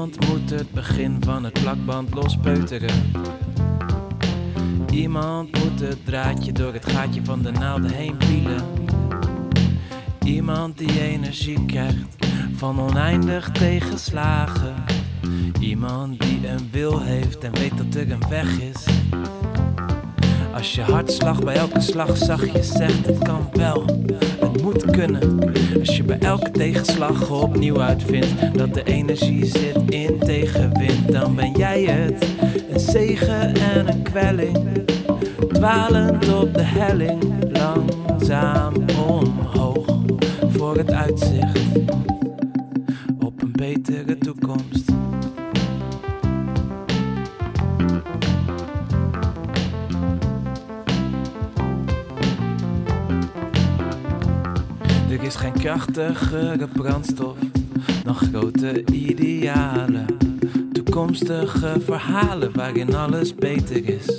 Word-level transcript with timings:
Iemand 0.00 0.28
moet 0.28 0.50
het 0.50 0.70
begin 0.70 1.16
van 1.24 1.44
het 1.44 1.52
plakband 1.52 2.14
lospeuteren. 2.14 3.12
Iemand 4.92 5.58
moet 5.58 5.80
het 5.80 6.04
draadje 6.04 6.52
door 6.52 6.72
het 6.72 6.86
gaatje 6.86 7.24
van 7.24 7.42
de 7.42 7.50
naalden 7.50 7.90
heen 7.90 8.16
pielen. 8.16 8.64
Iemand 10.24 10.78
die 10.78 11.00
energie 11.00 11.66
krijgt 11.66 12.16
van 12.54 12.80
oneindig 12.80 13.50
tegenslagen. 13.50 14.74
Iemand 15.60 16.20
die 16.20 16.48
een 16.48 16.68
wil 16.70 17.00
heeft 17.00 17.44
en 17.44 17.52
weet 17.52 17.76
dat 17.76 17.94
er 17.94 18.10
een 18.10 18.28
weg 18.28 18.60
is. 18.60 18.86
Als 20.54 20.74
je 20.74 20.82
hartslag 20.82 21.44
bij 21.44 21.54
elke 21.54 21.80
slag 21.80 22.16
zachtjes 22.16 22.72
zegt, 22.72 23.06
het 23.06 23.18
kan 23.18 23.48
wel, 23.52 23.84
Als 25.00 25.96
je 25.96 26.02
bij 26.02 26.18
elke 26.18 26.50
tegenslag 26.50 27.30
opnieuw 27.30 27.80
uitvindt 27.80 28.58
dat 28.58 28.74
de 28.74 28.82
energie 28.82 29.44
zit 29.44 29.76
in 29.88 30.18
tegenwind, 30.18 31.12
dan 31.12 31.34
ben 31.34 31.52
jij 31.52 31.82
het. 31.82 32.26
Een 32.70 32.80
zegen 32.80 33.54
en 33.54 33.88
een 33.88 34.02
kwelling, 34.02 34.86
dwalend 35.52 36.34
op 36.34 36.54
de 36.54 36.62
helling, 36.62 37.22
langzaam 37.52 38.74
omhoog 39.08 39.86
voor 40.48 40.76
het 40.76 40.92
uitzicht 40.92 41.78
op 43.18 43.42
een 43.42 43.52
betere 43.52 44.18
toekomst. 44.18 44.90
Er 55.10 55.22
is 55.22 55.36
geen 55.36 55.52
krachtigere 55.52 56.68
brandstof 56.72 57.36
dan 58.04 58.14
grote 58.14 58.84
idealen. 58.84 60.06
Toekomstige 60.72 61.80
verhalen 61.84 62.52
waarin 62.52 62.94
alles 62.94 63.34
beter 63.34 63.88
is. 63.88 64.18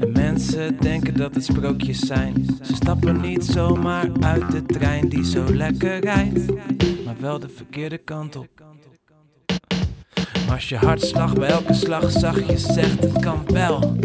En 0.00 0.12
mensen 0.12 0.76
denken 0.80 1.16
dat 1.16 1.34
het 1.34 1.44
sprookjes 1.44 1.98
zijn. 1.98 2.46
Ze 2.62 2.74
stappen 2.74 3.20
niet 3.20 3.44
zomaar 3.44 4.10
uit 4.20 4.50
de 4.50 4.62
trein 4.62 5.08
die 5.08 5.24
zo 5.24 5.54
lekker 5.54 6.00
rijdt, 6.00 6.46
maar 7.04 7.16
wel 7.20 7.38
de 7.38 7.48
verkeerde 7.48 7.98
kant 7.98 8.36
op. 8.36 8.48
Maar 10.46 10.54
als 10.54 10.68
je 10.68 10.76
hartslag 10.76 11.34
bij 11.34 11.48
elke 11.48 11.74
slag 11.74 12.10
zachtjes 12.10 12.62
zegt, 12.62 13.00
het 13.00 13.20
kan 13.20 13.44
wel, 13.46 13.96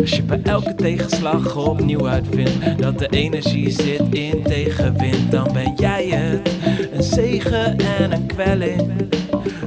als 0.00 0.16
je 0.16 0.22
bij 0.22 0.40
elke 0.42 0.74
tegenslag 0.74 1.56
opnieuw 1.56 2.08
uitvindt 2.08 2.78
dat 2.78 2.98
de 2.98 3.08
energie 3.08 3.70
zit 3.70 4.14
in 4.14 4.42
tegenwind, 4.42 5.30
dan 5.30 5.52
ben 5.52 5.72
jij 5.76 6.06
het. 6.06 6.56
Een 6.92 7.02
zegen 7.02 7.76
en 7.78 8.12
een 8.12 8.26
kwelling, 8.26 9.08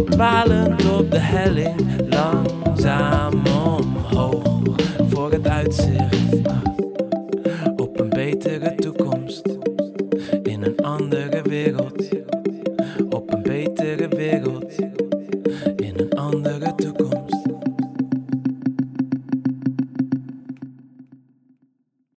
dwalend 0.09 0.89
op 0.89 1.11
de 1.11 1.19
helling, 1.19 1.81
langzaam 2.09 3.41
omhoog 3.45 4.61
voor 5.09 5.31
het 5.31 5.47
uitzicht. 5.47 6.41
Op 7.75 7.99
een 7.99 8.09
betere 8.09 8.75
toekomst. 8.75 9.57
In 10.43 10.63
een 10.63 10.77
andere 10.77 11.41
wereld. 11.41 12.07